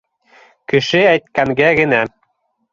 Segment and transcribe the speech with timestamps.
[0.73, 2.03] Кеше әйткәнгә генә...